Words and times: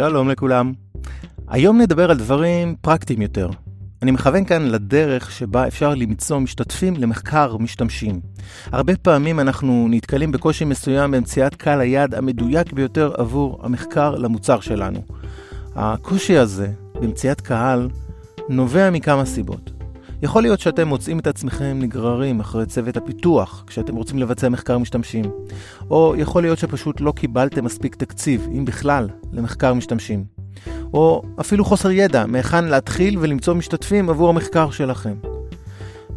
שלום 0.00 0.28
לכולם. 0.28 0.72
היום 1.48 1.80
נדבר 1.80 2.10
על 2.10 2.16
דברים 2.16 2.74
פרקטיים 2.80 3.22
יותר. 3.22 3.48
אני 4.02 4.10
מכוון 4.10 4.44
כאן 4.44 4.62
לדרך 4.62 5.30
שבה 5.30 5.66
אפשר 5.66 5.94
למצוא 5.94 6.38
משתתפים 6.38 6.96
למחקר 6.96 7.56
משתמשים. 7.56 8.20
הרבה 8.66 8.96
פעמים 8.96 9.40
אנחנו 9.40 9.86
נתקלים 9.90 10.32
בקושי 10.32 10.64
מסוים 10.64 11.10
במציאת 11.10 11.54
קהל 11.54 11.80
היעד 11.80 12.14
המדויק 12.14 12.72
ביותר 12.72 13.12
עבור 13.16 13.60
המחקר 13.62 14.14
למוצר 14.14 14.60
שלנו. 14.60 15.02
הקושי 15.74 16.36
הזה 16.36 16.68
במציאת 16.94 17.40
קהל 17.40 17.88
נובע 18.48 18.90
מכמה 18.90 19.24
סיבות. 19.24 19.69
יכול 20.22 20.42
להיות 20.42 20.60
שאתם 20.60 20.88
מוצאים 20.88 21.18
את 21.18 21.26
עצמכם 21.26 21.78
נגררים 21.80 22.40
אחרי 22.40 22.66
צוות 22.66 22.96
הפיתוח 22.96 23.64
כשאתם 23.66 23.96
רוצים 23.96 24.18
לבצע 24.18 24.48
מחקר 24.48 24.78
משתמשים. 24.78 25.24
או 25.90 26.14
יכול 26.18 26.42
להיות 26.42 26.58
שפשוט 26.58 27.00
לא 27.00 27.12
קיבלתם 27.12 27.64
מספיק 27.64 27.94
תקציב, 27.94 28.48
אם 28.52 28.64
בכלל, 28.64 29.08
למחקר 29.32 29.74
משתמשים. 29.74 30.24
או 30.94 31.22
אפילו 31.40 31.64
חוסר 31.64 31.90
ידע 31.90 32.26
מהיכן 32.26 32.64
להתחיל 32.64 33.18
ולמצוא 33.18 33.54
משתתפים 33.54 34.10
עבור 34.10 34.28
המחקר 34.28 34.70
שלכם. 34.70 35.14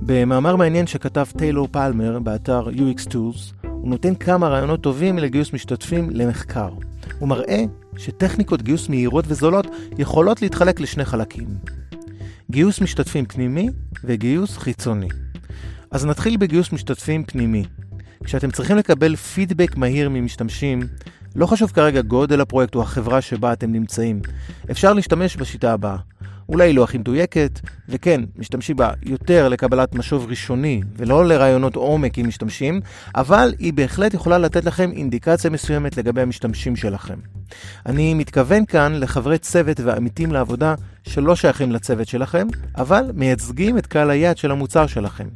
במאמר 0.01 0.55
מעניין 0.55 0.87
שכתב 0.87 1.25
טיילור 1.37 1.67
פלמר 1.71 2.19
באתר 2.19 2.67
UX 2.67 3.07
Tools, 3.07 3.67
הוא 3.67 3.89
נותן 3.89 4.15
כמה 4.15 4.47
רעיונות 4.47 4.81
טובים 4.81 5.19
לגיוס 5.19 5.53
משתתפים 5.53 6.09
למחקר. 6.09 6.69
הוא 7.19 7.29
מראה 7.29 7.63
שטכניקות 7.97 8.61
גיוס 8.61 8.89
מהירות 8.89 9.25
וזולות 9.27 9.67
יכולות 9.97 10.41
להתחלק 10.41 10.79
לשני 10.79 11.05
חלקים. 11.05 11.47
גיוס 12.53 12.81
משתתפים 12.81 13.25
פנימי 13.25 13.69
וגיוס 14.03 14.57
חיצוני. 14.57 15.07
אז 15.91 16.05
נתחיל 16.05 16.37
בגיוס 16.37 16.71
משתתפים 16.71 17.23
פנימי. 17.23 17.63
כשאתם 18.23 18.51
צריכים 18.51 18.77
לקבל 18.77 19.15
פידבק 19.15 19.77
מהיר 19.77 20.09
ממשתמשים, 20.09 20.81
לא 21.35 21.45
חשוב 21.45 21.71
כרגע 21.71 22.01
גודל 22.01 22.41
הפרויקט 22.41 22.75
או 22.75 22.81
החברה 22.81 23.21
שבה 23.21 23.53
אתם 23.53 23.71
נמצאים. 23.71 24.21
אפשר 24.71 24.93
להשתמש 24.93 25.37
בשיטה 25.37 25.73
הבאה. 25.73 25.97
אולי 26.49 26.73
לא 26.73 26.83
הכי 26.83 26.97
מדויקת, 26.97 27.59
וכן, 27.89 28.21
משתמשים 28.35 28.75
בה 28.75 28.91
יותר 29.03 29.49
לקבלת 29.49 29.95
משוב 29.95 30.25
ראשוני 30.29 30.81
ולא 30.97 31.25
לרעיונות 31.25 31.75
עומק 31.75 32.17
עם 32.17 32.27
משתמשים, 32.27 32.81
אבל 33.15 33.53
היא 33.59 33.73
בהחלט 33.73 34.13
יכולה 34.13 34.37
לתת 34.37 34.65
לכם 34.65 34.91
אינדיקציה 34.91 35.49
מסוימת 35.49 35.97
לגבי 35.97 36.21
המשתמשים 36.21 36.75
שלכם. 36.75 37.19
אני 37.85 38.13
מתכוון 38.13 38.65
כאן 38.65 38.93
לחברי 38.95 39.37
צוות 39.37 39.79
ועמיתים 39.79 40.31
לעבודה 40.31 40.75
שלא 41.03 41.35
שייכים 41.35 41.71
לצוות 41.71 42.07
שלכם, 42.07 42.47
אבל 42.77 43.03
מייצגים 43.13 43.77
את 43.77 43.87
קהל 43.87 44.09
היעד 44.09 44.37
של 44.37 44.51
המוצר 44.51 44.87
שלכם. 44.87 45.27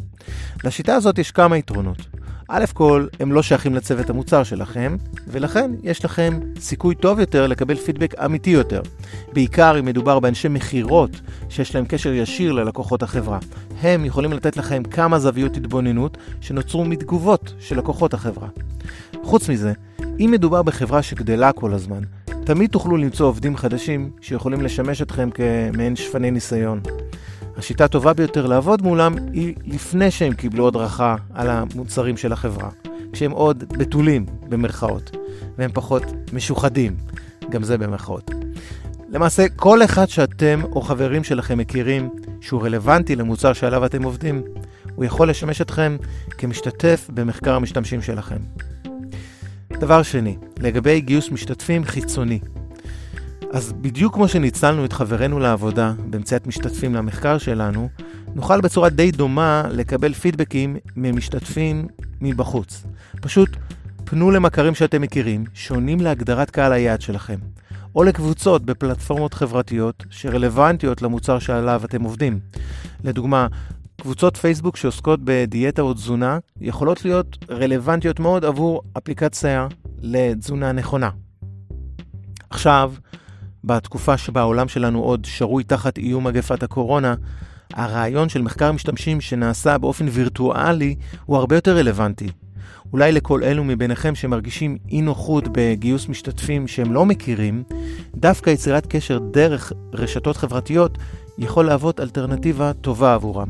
לשיטה 0.63 0.95
הזאת 0.95 1.19
יש 1.19 1.31
כמה 1.31 1.57
יתרונות. 1.57 2.16
א' 2.49 2.65
כל, 2.73 3.07
הם 3.19 3.31
לא 3.31 3.43
שייכים 3.43 3.75
לצוות 3.75 4.09
המוצר 4.09 4.43
שלכם, 4.43 4.95
ולכן 5.27 5.71
יש 5.83 6.05
לכם 6.05 6.39
סיכוי 6.59 6.95
טוב 6.95 7.19
יותר 7.19 7.47
לקבל 7.47 7.75
פידבק 7.75 8.15
אמיתי 8.25 8.49
יותר. 8.49 8.81
בעיקר 9.33 9.79
אם 9.79 9.85
מדובר 9.85 10.19
באנשי 10.19 10.47
מכירות 10.47 11.21
שיש 11.49 11.75
להם 11.75 11.85
קשר 11.85 12.13
ישיר 12.13 12.51
ללקוחות 12.51 13.03
החברה. 13.03 13.39
הם 13.81 14.05
יכולים 14.05 14.33
לתת 14.33 14.57
לכם 14.57 14.83
כמה 14.83 15.19
זוויות 15.19 15.57
התבוננות 15.57 16.17
שנוצרו 16.41 16.85
מתגובות 16.85 17.53
של 17.59 17.77
לקוחות 17.77 18.13
החברה. 18.13 18.47
חוץ 19.23 19.49
מזה, 19.49 19.73
אם 20.19 20.29
מדובר 20.31 20.63
בחברה 20.63 21.01
שגדלה 21.01 21.51
כל 21.51 21.73
הזמן, 21.73 22.01
תמיד 22.45 22.69
תוכלו 22.69 22.97
למצוא 22.97 23.27
עובדים 23.27 23.57
חדשים 23.57 24.11
שיכולים 24.21 24.61
לשמש 24.61 25.01
אתכם 25.01 25.29
כמעין 25.29 25.95
שפני 25.95 26.31
ניסיון. 26.31 26.81
השיטה 27.57 27.85
הטובה 27.85 28.13
ביותר 28.13 28.45
לעבוד 28.45 28.81
מולם 28.81 29.15
היא 29.33 29.55
לפני 29.65 30.11
שהם 30.11 30.33
קיבלו 30.33 30.67
הדרכה 30.67 31.15
על 31.33 31.49
המוצרים 31.49 32.17
של 32.17 32.33
החברה, 32.33 32.69
כשהם 33.13 33.31
עוד 33.31 33.63
בתולים 33.77 34.25
במרכאות, 34.49 35.17
והם 35.57 35.71
פחות 35.73 36.03
משוחדים, 36.33 36.95
גם 37.49 37.63
זה 37.63 37.77
במרכאות. 37.77 38.31
למעשה, 39.09 39.49
כל 39.55 39.83
אחד 39.83 40.05
שאתם 40.05 40.61
או 40.71 40.81
חברים 40.81 41.23
שלכם 41.23 41.57
מכירים 41.57 42.09
שהוא 42.41 42.63
רלוונטי 42.63 43.15
למוצר 43.15 43.53
שעליו 43.53 43.85
אתם 43.85 44.03
עובדים, 44.03 44.41
הוא 44.95 45.05
יכול 45.05 45.29
לשמש 45.29 45.61
אתכם 45.61 45.97
כמשתתף 46.37 47.09
במחקר 47.13 47.53
המשתמשים 47.53 48.01
שלכם. 48.01 48.37
דבר 49.69 50.03
שני, 50.03 50.37
לגבי 50.59 51.01
גיוס 51.01 51.31
משתתפים 51.31 51.85
חיצוני. 51.85 52.39
אז 53.51 53.73
בדיוק 53.73 54.13
כמו 54.13 54.27
שניצלנו 54.27 54.85
את 54.85 54.93
חברינו 54.93 55.39
לעבודה 55.39 55.93
במציאת 56.09 56.47
משתתפים 56.47 56.95
למחקר 56.95 57.37
שלנו, 57.37 57.89
נוכל 58.35 58.61
בצורה 58.61 58.89
די 58.89 59.11
דומה 59.11 59.63
לקבל 59.71 60.13
פידבקים 60.13 60.77
ממשתתפים 60.95 61.87
מבחוץ. 62.21 62.83
פשוט 63.21 63.49
פנו 64.03 64.31
למכרים 64.31 64.75
שאתם 64.75 65.01
מכירים, 65.01 65.43
שונים 65.53 65.99
להגדרת 65.99 66.49
קהל 66.49 66.73
היעד 66.73 67.01
שלכם, 67.01 67.37
או 67.95 68.03
לקבוצות 68.03 68.65
בפלטפורמות 68.65 69.33
חברתיות 69.33 70.03
שרלוונטיות 70.09 71.01
למוצר 71.01 71.39
שעליו 71.39 71.81
אתם 71.85 72.03
עובדים. 72.03 72.39
לדוגמה, 73.03 73.47
קבוצות 74.01 74.37
פייסבוק 74.37 74.77
שעוסקות 74.77 75.19
בדיאטה 75.23 75.81
או 75.81 75.93
תזונה 75.93 76.39
יכולות 76.61 77.05
להיות 77.05 77.37
רלוונטיות 77.49 78.19
מאוד 78.19 78.45
עבור 78.45 78.81
אפליקציה 78.97 79.67
לתזונה 80.01 80.71
נכונה. 80.71 81.09
עכשיו, 82.49 82.93
בתקופה 83.67 84.17
שבה 84.17 84.41
העולם 84.41 84.67
שלנו 84.67 85.03
עוד 85.03 85.25
שרוי 85.25 85.63
תחת 85.63 85.97
איום 85.97 86.27
מגפת 86.27 86.63
הקורונה, 86.63 87.15
הרעיון 87.73 88.29
של 88.29 88.41
מחקר 88.41 88.71
משתמשים 88.71 89.21
שנעשה 89.21 89.77
באופן 89.77 90.05
וירטואלי 90.11 90.95
הוא 91.25 91.37
הרבה 91.37 91.55
יותר 91.55 91.77
רלוונטי. 91.77 92.27
אולי 92.93 93.11
לכל 93.11 93.43
אלו 93.43 93.63
מביניכם 93.63 94.15
שמרגישים 94.15 94.77
אי 94.91 95.01
נוחות 95.01 95.43
בגיוס 95.51 96.07
משתתפים 96.07 96.67
שהם 96.67 96.93
לא 96.93 97.05
מכירים, 97.05 97.63
דווקא 98.15 98.49
יצירת 98.49 98.85
קשר 98.89 99.19
דרך 99.31 99.73
רשתות 99.93 100.37
חברתיות 100.37 100.97
יכול 101.37 101.65
להוות 101.65 101.99
אלטרנטיבה 101.99 102.73
טובה 102.73 103.13
עבורם. 103.13 103.47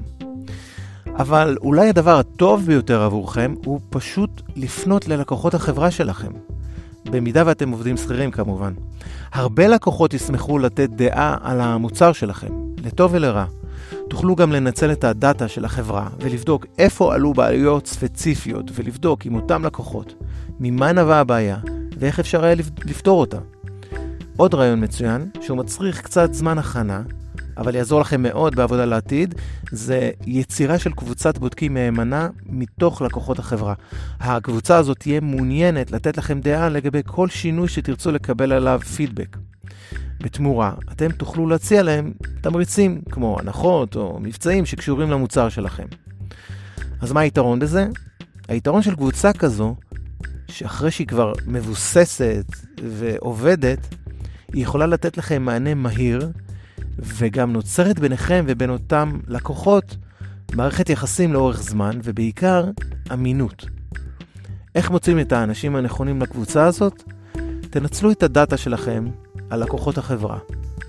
אבל 1.17 1.57
אולי 1.61 1.89
הדבר 1.89 2.19
הטוב 2.19 2.66
ביותר 2.66 3.01
עבורכם 3.01 3.56
הוא 3.66 3.79
פשוט 3.89 4.41
לפנות 4.56 5.07
ללקוחות 5.07 5.53
החברה 5.53 5.91
שלכם. 5.91 6.31
במידה 7.12 7.44
ואתם 7.45 7.72
עובדים 7.72 7.97
שכירים 7.97 8.31
כמובן. 8.31 8.73
הרבה 9.34 9.68
לקוחות 9.68 10.13
ישמחו 10.13 10.59
לתת 10.59 10.90
דעה 10.90 11.38
על 11.41 11.62
המוצר 11.62 12.12
שלכם, 12.12 12.47
לטוב 12.84 13.12
ולרע. 13.13 13.45
תוכלו 14.09 14.35
גם 14.35 14.51
לנצל 14.51 14.91
את 14.91 15.03
הדאטה 15.03 15.47
של 15.47 15.66
החברה 15.66 16.07
ולבדוק 16.19 16.66
איפה 16.78 17.13
עלו 17.13 17.34
בעיות 17.34 17.88
ספציפיות 17.88 18.72
ולבדוק 18.73 19.25
עם 19.25 19.35
אותם 19.35 19.66
לקוחות 19.66 20.13
ממה 20.59 20.91
נבעה 20.91 21.19
הבעיה 21.19 21.57
ואיך 22.00 22.19
אפשר 22.19 22.44
היה 22.44 22.56
לפתור 22.85 23.19
אותה. 23.19 23.38
עוד 24.38 24.53
רעיון 24.53 24.84
מצוין, 24.84 25.29
שהוא 25.41 25.57
מצריך 25.57 26.01
קצת 26.01 26.34
זמן 26.34 26.57
הכנה, 26.57 27.01
אבל 27.57 27.75
יעזור 27.75 28.01
לכם 28.01 28.22
מאוד 28.22 28.56
בעבודה 28.56 28.85
לעתיד, 28.85 29.35
זה 29.72 30.12
יצירה 30.25 30.79
של 30.79 30.91
קבוצת 30.91 31.38
בודקים 31.38 31.73
מהימנה 31.73 32.29
מתוך 32.45 33.01
לקוחות 33.01 33.40
החברה. 33.40 33.73
הקבוצה 34.19 34.78
הזאת 34.78 35.00
תהיה 35.00 35.19
מעוניינת 35.22 35.91
לתת 35.91 36.18
לכם 36.18 36.41
דעה 36.41 36.69
לגבי 36.69 37.01
כל 37.06 37.29
שינוי 37.29 37.68
שתרצו 37.68 38.12
לקבל 38.12 38.51
עליו 38.51 38.79
פידבק. 38.95 39.38
בתמורה, 40.22 40.73
אתם 40.91 41.12
תוכלו 41.12 41.47
להציע 41.47 41.84
להם 41.84 42.13
תמריצים 42.41 43.01
כמו 43.12 43.38
הנחות 43.40 43.95
או 43.95 44.19
מבצעים 44.22 44.66
שקשורים 44.66 45.12
למוצר 45.12 45.50
שלכם. 45.50 45.85
אז 47.01 47.12
מה 47.12 47.19
היתרון 47.19 47.59
בזה? 47.59 47.88
היתרון 48.47 48.81
של 48.81 48.95
קבוצה 48.95 49.34
כזו, 49.34 49.75
שאחרי 50.47 50.91
שהיא 50.91 51.07
כבר 51.07 51.34
מבוססת 51.47 52.45
ועובדת, 52.84 53.95
היא 54.53 54.63
יכולה 54.63 54.85
לתת 54.85 55.18
לכם 55.18 55.41
מענה 55.41 55.74
מהיר 55.74 56.31
וגם 57.00 57.53
נוצרת 57.53 58.00
ביניכם 58.00 58.46
ובין 58.47 58.69
אותם 58.69 59.19
לקוחות 59.28 59.97
מערכת 60.56 60.90
יחסים 60.90 61.34
לאורך 61.34 61.62
זמן, 61.62 62.00
ובעיקר 62.03 62.66
אמינות. 63.13 63.66
איך 64.75 64.91
מוצאים 64.91 65.19
את 65.19 65.31
האנשים 65.31 65.75
הנכונים 65.75 66.21
לקבוצה 66.21 66.66
הזאת? 66.66 67.04
תנצלו 67.69 68.12
את 68.12 68.24
הדאטה 68.24 68.57
שלכם 68.57 69.06
על 69.50 69.63
לקוחות 69.63 69.98
החברה. 69.98 70.38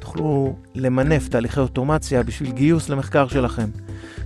תוכלו 0.01 0.57
למנף 0.75 1.29
תהליכי 1.29 1.61
אוטומציה 1.61 2.23
בשביל 2.23 2.53
גיוס 2.53 2.89
למחקר 2.89 3.29
שלכם. 3.29 3.69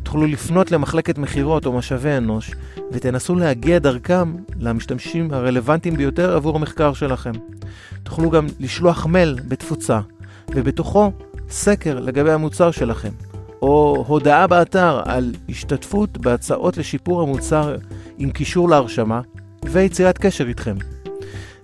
תוכלו 0.03 0.27
לפנות 0.27 0.71
למחלקת 0.71 1.19
מכירות 1.19 1.67
או 1.67 1.73
משאבי 1.73 2.17
אנוש, 2.17 2.51
ותנסו 2.93 3.35
להגיע 3.35 3.79
דרכם 3.79 4.35
למשתמשים 4.61 5.33
הרלוונטיים 5.33 5.97
ביותר 5.97 6.37
עבור 6.37 6.57
המחקר 6.57 6.93
שלכם. 6.93 7.33
תוכלו 8.03 8.31
גם 8.31 8.47
לשלוח 8.61 9.07
מייל 9.07 9.39
בתפוצה, 9.49 10.01
ובתוכו 10.55 11.13
סקר 11.53 12.01
לגבי 12.01 12.33
המוצר 12.33 12.71
שלכם, 12.71 13.11
או 13.63 14.05
הודעה 14.09 14.47
באתר 14.47 15.03
על 15.05 15.35
השתתפות 15.49 16.19
בהצעות 16.19 16.77
לשיפור 16.77 17.23
המוצר 17.23 17.77
עם 18.19 18.31
קישור 18.31 18.69
להרשמה 18.69 19.21
ויצירת 19.65 20.19
קשר 20.19 20.49
איתכם. 20.49 20.77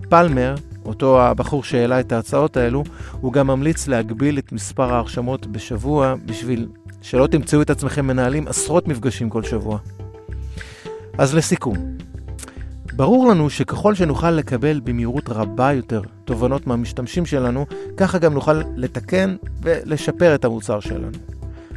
פלמר, 0.09 0.55
אותו 0.85 1.21
הבחור 1.21 1.63
שהעלה 1.63 1.99
את 1.99 2.11
ההצעות 2.11 2.57
האלו, 2.57 2.83
הוא 3.21 3.33
גם 3.33 3.47
ממליץ 3.47 3.87
להגביל 3.87 4.37
את 4.37 4.51
מספר 4.51 4.93
ההרשמות 4.93 5.47
בשבוע 5.47 6.15
בשביל 6.25 6.67
שלא 7.01 7.27
תמצאו 7.27 7.61
את 7.61 7.69
עצמכם 7.69 8.07
מנהלים 8.07 8.47
עשרות 8.47 8.87
מפגשים 8.87 9.29
כל 9.29 9.43
שבוע. 9.43 9.77
אז 11.17 11.35
לסיכום, 11.35 11.77
ברור 12.99 13.27
לנו 13.27 13.49
שככל 13.49 13.95
שנוכל 13.95 14.31
לקבל 14.31 14.79
במהירות 14.79 15.29
רבה 15.29 15.73
יותר 15.73 16.01
תובנות 16.25 16.67
מהמשתמשים 16.67 17.25
שלנו, 17.25 17.65
ככה 17.97 18.17
גם 18.17 18.33
נוכל 18.33 18.61
לתקן 18.75 19.35
ולשפר 19.61 20.35
את 20.35 20.45
המוצר 20.45 20.79
שלנו. 20.79 21.17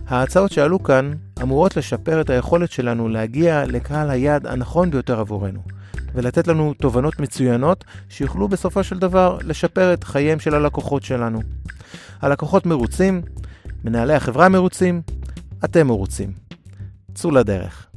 ההצעות 0.06 0.52
שעלו 0.52 0.82
כאן 0.82 1.12
אמורות 1.42 1.76
לשפר 1.76 2.20
את 2.20 2.30
היכולת 2.30 2.70
שלנו 2.70 3.08
להגיע 3.08 3.64
לקהל 3.66 4.10
היעד 4.10 4.46
הנכון 4.46 4.90
ביותר 4.90 5.20
עבורנו, 5.20 5.60
ולתת 6.14 6.48
לנו 6.48 6.74
תובנות 6.74 7.20
מצוינות 7.20 7.84
שיוכלו 8.08 8.48
בסופו 8.48 8.84
של 8.84 8.98
דבר 8.98 9.38
לשפר 9.44 9.94
את 9.94 10.04
חייהם 10.04 10.40
של 10.40 10.54
הלקוחות 10.54 11.02
שלנו. 11.02 11.40
הלקוחות 12.22 12.66
מרוצים, 12.66 13.22
מנהלי 13.84 14.14
החברה 14.14 14.48
מרוצים, 14.48 15.02
אתם 15.64 15.86
מרוצים. 15.86 16.32
צאו 17.14 17.30
לדרך. 17.30 17.91